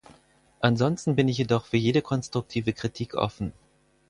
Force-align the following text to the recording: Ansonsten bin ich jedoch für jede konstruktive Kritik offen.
Ansonsten 0.61 1.15
bin 1.15 1.27
ich 1.27 1.37
jedoch 1.37 1.67
für 1.67 1.77
jede 1.77 2.01
konstruktive 2.01 2.73
Kritik 2.73 3.13
offen. 3.13 3.53